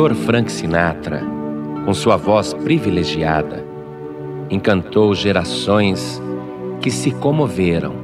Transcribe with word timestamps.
cantor 0.00 0.14
Frank 0.14 0.50
Sinatra, 0.50 1.22
com 1.84 1.92
sua 1.92 2.16
voz 2.16 2.54
privilegiada, 2.54 3.62
encantou 4.48 5.14
gerações 5.14 6.22
que 6.80 6.90
se 6.90 7.10
comoveram 7.10 7.94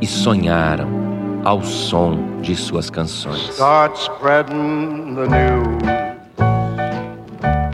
e 0.00 0.06
sonharam 0.06 0.88
ao 1.44 1.62
som 1.62 2.40
de 2.40 2.56
suas 2.56 2.88
canções. 2.88 3.50
Start 3.50 3.94
spreading 3.94 5.14
the 5.14 5.26
news. 5.28 5.82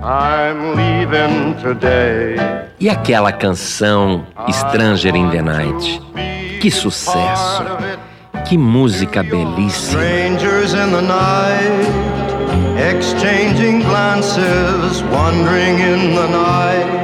I'm 0.03 0.75
leaving 0.75 1.55
today. 1.63 2.35
E 2.81 2.89
aquela 2.89 3.31
canção 3.31 4.27
Stranger 4.51 5.15
in 5.15 5.31
the 5.31 5.43
Night? 5.43 6.03
Que 6.61 6.73
sucesso! 6.73 7.63
Que 8.49 8.59
música 8.59 9.23
belíssima! 9.23 10.03
Strangers 10.03 10.73
in 10.73 10.91
the 10.91 11.03
night, 11.03 12.20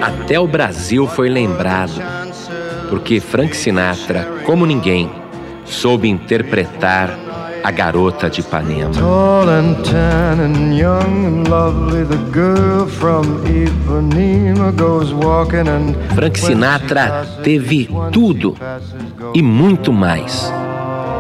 Até 0.01 0.41
o 0.41 0.47
Brasil 0.47 1.07
foi 1.07 1.29
lembrado, 1.29 2.01
porque 2.89 3.21
Frank 3.21 3.55
Sinatra, 3.55 4.27
como 4.47 4.65
ninguém, 4.65 5.11
soube 5.67 6.09
interpretar 6.09 7.11
a 7.63 7.71
garota 7.71 8.31
de 8.31 8.41
Ipanema. 8.41 8.91
Tall 8.93 9.51
and 9.51 9.75
tan 9.83 10.41
and 10.41 10.79
young 10.79 11.27
and 11.27 11.49
lovely, 11.51 12.05
the 12.05 12.17
girl 12.33 12.87
from 12.87 13.45
Ipanema 13.45 14.73
goes 14.73 15.13
walking 15.13 15.69
and 15.69 15.95
Frank 16.15 16.39
Sinatra 16.39 17.27
teve 17.43 17.91
tudo 18.13 18.57
e 19.35 19.43
muito 19.43 19.93
mais 19.93 20.51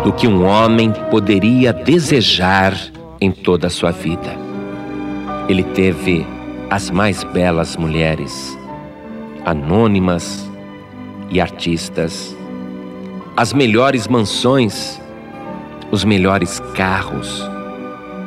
do 0.02 0.12
que 0.12 0.26
um 0.26 0.46
homem 0.46 0.92
poderia 1.10 1.74
desejar 1.74 2.74
em 3.20 3.30
toda 3.30 3.66
a 3.66 3.70
sua 3.70 3.90
vida. 3.90 4.45
Ele 5.48 5.62
teve 5.62 6.26
as 6.68 6.90
mais 6.90 7.22
belas 7.22 7.76
mulheres, 7.76 8.58
anônimas 9.44 10.50
e 11.30 11.40
artistas, 11.40 12.36
as 13.36 13.52
melhores 13.52 14.08
mansões, 14.08 15.00
os 15.92 16.04
melhores 16.04 16.58
carros, 16.74 17.48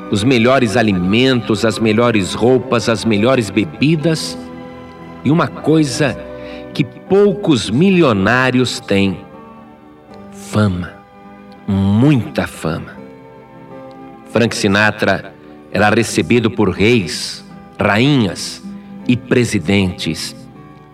os 0.09 0.23
melhores 0.23 0.77
alimentos, 0.77 1.65
as 1.65 1.77
melhores 1.77 2.33
roupas, 2.33 2.87
as 2.87 3.03
melhores 3.03 3.49
bebidas 3.49 4.37
e 5.25 5.29
uma 5.29 5.47
coisa 5.47 6.17
que 6.73 6.85
poucos 6.85 7.69
milionários 7.69 8.79
têm: 8.79 9.17
fama, 10.31 10.93
muita 11.67 12.47
fama. 12.47 12.97
Frank 14.31 14.55
Sinatra 14.55 15.33
era 15.71 15.89
recebido 15.89 16.49
por 16.49 16.69
reis, 16.69 17.45
rainhas 17.79 18.63
e 19.07 19.15
presidentes, 19.15 20.35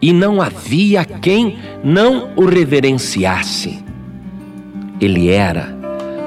e 0.02 0.12
não 0.14 0.42
havia 0.42 1.06
quem 1.06 1.58
não 1.84 2.30
o 2.36 2.46
reverenciasse. 2.46 3.84
Ele 5.00 5.30
era 5.30 5.74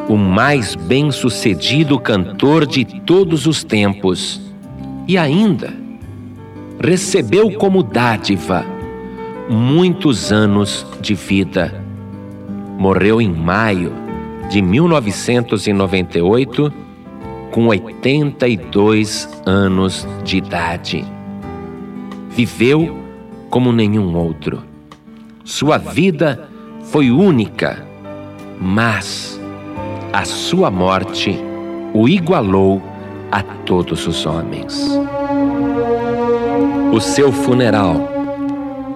o 0.08 0.16
mais 0.16 0.74
bem-sucedido 0.74 1.98
cantor 1.98 2.64
de 2.66 2.84
todos 2.84 3.46
os 3.46 3.62
tempos 3.62 4.40
e 5.06 5.18
ainda 5.18 5.72
recebeu 6.80 7.52
como 7.52 7.83
dádiva 7.83 8.64
muitos 9.48 10.33
anos 10.33 10.86
de 11.00 11.14
vida. 11.14 11.84
Morreu 12.78 13.20
em 13.20 13.33
maio 13.33 13.92
de 14.48 14.62
1998 14.62 16.72
com 17.50 17.66
82 17.68 19.28
anos 19.46 20.06
de 20.24 20.38
idade. 20.38 21.04
Viveu 22.30 22.96
como 23.50 23.73
nenhum 23.73 24.17
outro. 24.17 24.62
Sua 25.45 25.78
vida 25.78 26.48
foi 26.84 27.11
única, 27.11 27.84
mas 28.61 29.40
a 30.12 30.24
sua 30.24 30.70
morte 30.70 31.39
o 31.95 32.08
igualou 32.08 32.83
a 33.30 33.42
todos 33.42 34.06
os 34.06 34.27
homens. 34.27 34.89
O 36.92 37.00
seu 37.00 37.33
funeral 37.33 38.08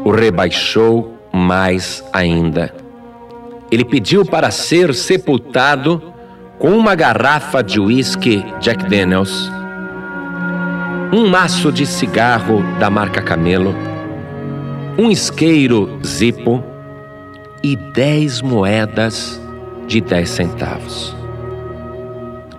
o 0.04 0.10
rebaixou 0.10 1.16
mais 1.32 2.04
ainda. 2.12 2.75
Ele 3.71 3.84
pediu 3.84 4.25
para 4.25 4.50
ser 4.50 4.94
sepultado 4.94 6.12
com 6.62 6.78
uma 6.78 6.95
garrafa 6.95 7.61
de 7.61 7.81
uísque 7.81 8.41
Jack 8.61 8.89
Daniels, 8.89 9.50
um 11.12 11.27
maço 11.28 11.73
de 11.73 11.84
cigarro 11.84 12.62
da 12.78 12.89
marca 12.89 13.21
Camelo, 13.21 13.75
um 14.97 15.11
isqueiro 15.11 15.99
Zippo 16.06 16.62
e 17.65 17.75
dez 17.75 18.41
moedas 18.41 19.43
de 19.89 20.01
dez 20.01 20.31
centavos. 20.31 21.12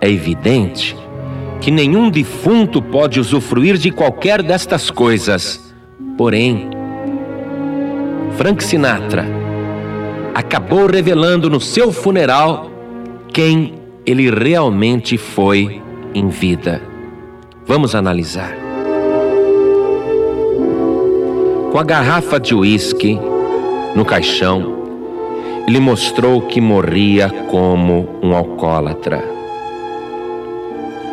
É 0.02 0.10
evidente 0.10 0.94
que 1.62 1.70
nenhum 1.70 2.10
defunto 2.10 2.82
pode 2.82 3.18
usufruir 3.18 3.78
de 3.78 3.90
qualquer 3.90 4.42
destas 4.42 4.90
coisas, 4.90 5.74
porém, 6.18 6.68
Frank 8.36 8.62
Sinatra 8.62 9.24
acabou 10.34 10.86
revelando 10.88 11.48
no 11.48 11.58
seu 11.58 11.90
funeral 11.90 12.70
quem 13.32 13.82
ele 14.06 14.30
realmente 14.30 15.16
foi 15.16 15.82
em 16.14 16.28
vida. 16.28 16.82
Vamos 17.66 17.94
analisar. 17.94 18.54
Com 21.72 21.78
a 21.78 21.82
garrafa 21.82 22.38
de 22.38 22.54
uísque 22.54 23.18
no 23.96 24.04
caixão, 24.04 24.84
ele 25.66 25.80
mostrou 25.80 26.42
que 26.42 26.60
morria 26.60 27.30
como 27.50 28.18
um 28.22 28.34
alcoólatra. 28.34 29.24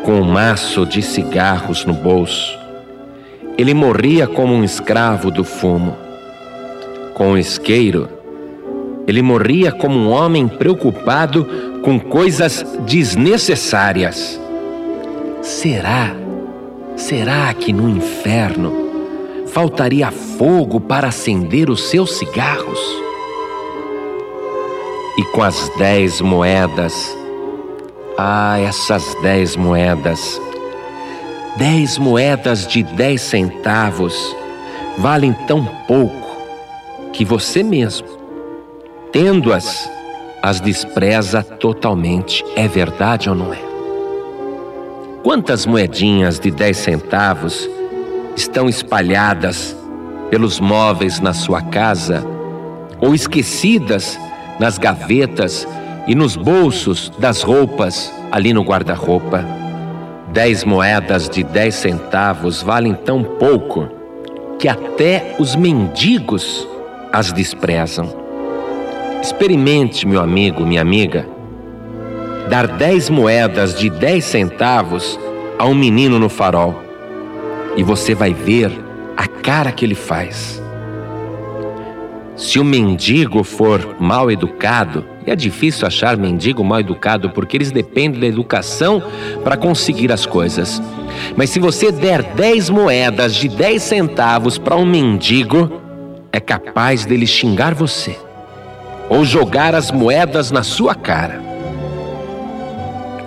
Com 0.03 0.19
um 0.19 0.25
maço 0.25 0.85
de 0.85 1.01
cigarros 1.01 1.85
no 1.85 1.93
bolso, 1.93 2.59
ele 3.57 3.73
morria 3.73 4.27
como 4.27 4.53
um 4.53 4.63
escravo 4.63 5.31
do 5.31 5.45
fumo. 5.45 5.95
Com 7.13 7.31
o 7.31 7.37
isqueiro, 7.37 8.09
ele 9.07 9.21
morria 9.21 9.71
como 9.71 9.97
um 9.97 10.09
homem 10.09 10.47
preocupado 10.47 11.47
com 11.81 11.99
coisas 11.99 12.63
desnecessárias. 12.85 14.39
Será, 15.41 16.15
será 16.95 17.53
que 17.53 17.73
no 17.73 17.89
inferno 17.89 18.73
faltaria 19.47 20.11
fogo 20.11 20.79
para 20.79 21.07
acender 21.07 21.69
os 21.69 21.89
seus 21.89 22.17
cigarros? 22.17 22.79
E 25.17 25.23
com 25.25 25.43
as 25.43 25.69
dez 25.77 26.21
moedas, 26.21 27.17
ah, 28.17 28.59
essas 28.59 29.15
dez 29.21 29.55
moedas, 29.55 30.39
dez 31.57 31.97
moedas 31.97 32.67
de 32.67 32.83
dez 32.83 33.21
centavos 33.21 34.35
valem 34.97 35.33
tão 35.47 35.65
pouco 35.87 36.21
que 37.11 37.25
você 37.25 37.61
mesmo, 37.61 38.07
tendo-as, 39.11 39.89
as 40.41 40.59
despreza 40.59 41.43
totalmente. 41.43 42.43
É 42.55 42.67
verdade 42.67 43.29
ou 43.29 43.35
não 43.35 43.53
é? 43.53 43.59
Quantas 45.23 45.65
moedinhas 45.65 46.39
de 46.39 46.49
10 46.49 46.77
centavos 46.77 47.69
estão 48.35 48.67
espalhadas 48.67 49.75
pelos 50.29 50.59
móveis 50.59 51.19
na 51.19 51.33
sua 51.33 51.61
casa 51.61 52.25
ou 52.99 53.13
esquecidas 53.13 54.19
nas 54.59 54.77
gavetas 54.77 55.67
e 56.07 56.15
nos 56.15 56.35
bolsos 56.35 57.11
das 57.19 57.43
roupas 57.43 58.11
ali 58.31 58.51
no 58.51 58.63
guarda-roupa? 58.63 59.45
Dez 60.33 60.63
moedas 60.63 61.29
de 61.29 61.43
10 61.43 61.75
centavos 61.75 62.63
valem 62.63 62.95
tão 62.95 63.23
pouco 63.23 63.87
que 64.57 64.67
até 64.67 65.35
os 65.37 65.55
mendigos 65.55 66.67
as 67.11 67.31
desprezam. 67.31 68.20
Experimente, 69.21 70.07
meu 70.07 70.19
amigo, 70.19 70.65
minha 70.65 70.81
amiga, 70.81 71.27
dar 72.49 72.65
dez 72.65 73.07
moedas 73.07 73.77
de 73.77 73.87
dez 73.87 74.25
centavos 74.25 75.19
a 75.59 75.65
um 75.67 75.75
menino 75.75 76.17
no 76.17 76.27
farol 76.27 76.81
e 77.77 77.83
você 77.83 78.15
vai 78.15 78.33
ver 78.33 78.71
a 79.15 79.27
cara 79.27 79.71
que 79.71 79.85
ele 79.85 79.93
faz. 79.93 80.59
Se 82.35 82.57
o 82.57 82.65
mendigo 82.65 83.43
for 83.43 83.95
mal 83.99 84.31
educado, 84.31 85.05
e 85.23 85.29
é 85.29 85.35
difícil 85.35 85.85
achar 85.85 86.17
mendigo 86.17 86.63
mal 86.63 86.79
educado 86.79 87.29
porque 87.29 87.55
eles 87.55 87.69
dependem 87.69 88.21
da 88.21 88.25
educação 88.25 89.03
para 89.43 89.55
conseguir 89.55 90.11
as 90.11 90.25
coisas. 90.25 90.81
Mas 91.35 91.51
se 91.51 91.59
você 91.59 91.91
der 91.91 92.23
10 92.23 92.71
moedas 92.71 93.35
de 93.35 93.47
10 93.47 93.83
centavos 93.83 94.57
para 94.57 94.75
um 94.75 94.85
mendigo, 94.85 95.79
é 96.31 96.39
capaz 96.39 97.05
dele 97.05 97.27
xingar 97.27 97.75
você 97.75 98.17
ou 99.11 99.25
jogar 99.25 99.75
as 99.75 99.91
moedas 99.91 100.51
na 100.51 100.63
sua 100.63 100.95
cara. 100.95 101.41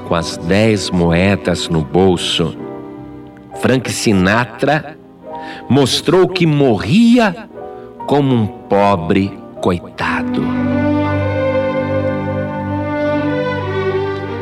Com 0.08 0.14
as 0.14 0.38
10 0.38 0.88
moedas 0.88 1.68
no 1.68 1.82
bolso, 1.82 2.56
Frank 3.60 3.92
Sinatra 3.92 4.96
mostrou 5.68 6.26
que 6.26 6.46
morria 6.46 7.36
como 8.06 8.34
um 8.34 8.46
pobre 8.46 9.38
coitado. 9.60 10.42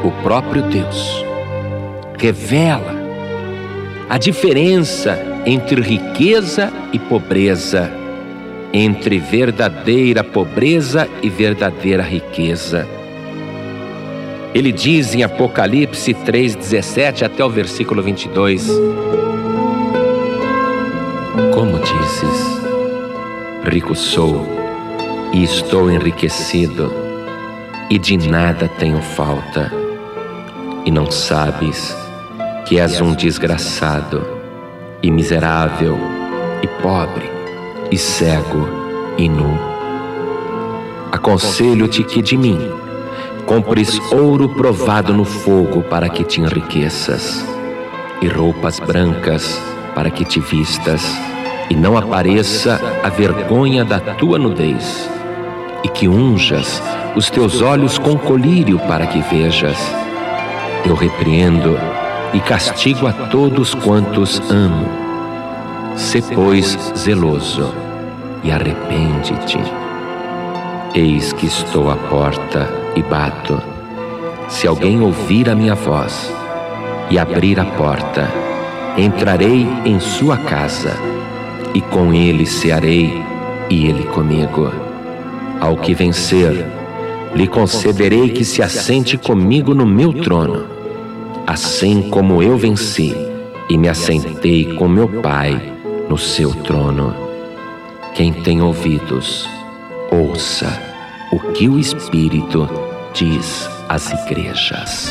O 0.05 0.13
próprio 0.23 0.63
Deus 0.63 1.25
revela 2.17 2.95
a 4.09 4.17
diferença 4.17 5.19
entre 5.45 5.81
riqueza 5.81 6.73
e 6.93 7.01
pobreza, 7.01 7.91
entre 8.73 9.19
verdadeira 9.19 10.25
pobreza 10.25 11.09
e 11.23 11.29
verdadeira 11.29 12.03
riqueza. 12.03 12.89
Ele 14.55 14.73
diz 14.73 15.15
em 15.15 15.23
Apocalipse 15.23 16.15
3:17 16.15 17.25
até 17.25 17.45
o 17.45 17.51
versículo 17.51 18.03
22: 18.03 18.69
Como 21.55 21.79
dizes, 21.79 22.63
rico 23.65 23.95
sou 23.95 24.47
e 25.33 25.43
estou 25.43 25.91
enriquecido, 25.91 26.93
e 27.89 27.99
de 27.99 28.17
nada 28.17 28.69
tenho 28.69 29.01
falta, 29.01 29.73
e 30.85 30.91
não 30.91 31.11
sabes 31.11 31.97
que 32.67 32.79
és 32.79 33.01
um 33.01 33.15
desgraçado, 33.15 34.23
e 35.03 35.11
miserável, 35.11 35.99
e 36.63 36.67
pobre, 36.83 37.42
e 37.93 37.99
cego, 37.99 38.67
e 39.19 39.29
nu. 39.29 39.59
Aconselho-te 41.13 42.03
que 42.03 42.23
de 42.23 42.39
mim 42.39 42.59
compres 43.45 44.01
ouro 44.11 44.49
provado 44.49 45.13
no 45.13 45.27
fogo 45.27 45.83
para 45.83 46.09
que 46.09 46.25
te 46.25 46.41
enriqueças, 46.41 47.47
e 48.23 48.29
roupas 48.29 48.81
brancas 48.81 49.61
para 49.95 50.11
que 50.11 50.25
te 50.25 50.41
vistas, 50.41 51.05
e 51.69 51.77
não 51.77 51.99
apareça 51.99 52.81
a 53.03 53.11
vergonha 53.11 53.85
da 53.85 54.01
tua 54.01 54.39
nudez, 54.39 55.11
e 55.85 55.89
que 55.89 56.09
unjas 56.09 56.83
os 57.15 57.29
teus 57.29 57.61
olhos 57.61 57.99
com 57.99 58.17
colírio 58.17 58.79
para 58.79 59.07
que 59.07 59.21
vejas. 59.21 59.77
Eu 60.87 60.95
repreendo 60.95 61.79
e 62.33 62.41
castigo 62.41 63.07
a 63.07 63.13
todos 63.13 63.75
quantos 63.75 64.41
amo. 64.51 64.89
Se, 65.95 66.23
pois, 66.23 66.79
zeloso 66.97 67.82
e 68.43 68.51
arrepende-te. 68.51 69.59
Eis 70.95 71.33
que 71.33 71.47
estou 71.47 71.91
à 71.91 71.97
porta 71.97 72.69
e 72.95 73.03
bato. 73.03 73.61
Se 74.49 74.67
alguém 74.67 75.01
ouvir 75.01 75.49
a 75.49 75.55
minha 75.55 75.75
voz 75.75 76.33
e 77.11 77.19
abrir 77.19 77.59
a 77.59 77.65
porta, 77.65 78.29
entrarei 78.97 79.67
em 79.85 79.99
sua 79.99 80.37
casa 80.37 80.93
e 81.75 81.81
com 81.81 82.13
ele 82.13 82.45
cearei 82.45 83.23
e 83.71 83.87
ele 83.87 84.05
comigo. 84.05 84.71
Ao 85.61 85.77
que 85.77 85.95
vencer, 85.95 86.67
lhe 87.35 87.47
concederei 87.47 88.29
que 88.29 88.45
se 88.45 88.63
assente 88.63 89.17
comigo 89.17 89.75
no 89.75 89.87
meu 89.87 90.13
trono, 90.13 90.67
assim 91.47 92.11
como 92.11 92.43
eu 92.43 92.57
venci 92.57 93.15
e 93.71 93.79
me 93.79 93.89
assentei 93.89 94.75
com 94.75 94.89
meu 94.89 95.09
Pai 95.23 95.73
no 96.09 96.19
seu 96.19 96.51
trono. 96.51 97.22
Quem 98.15 98.31
tem 98.31 98.61
ouvidos, 98.61 99.49
ouça 100.11 100.69
o 101.33 101.41
que 101.53 101.67
o 101.67 101.79
Espírito 101.79 102.69
diz 103.15 103.67
às 103.89 104.11
igrejas. 104.11 105.11